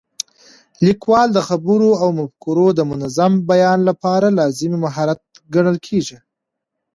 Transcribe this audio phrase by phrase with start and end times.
[0.85, 5.19] لیکوالی د خبرو او مفکورو د منظم بیان لپاره لازمي مهارت
[5.53, 6.17] ګڼل کېږي.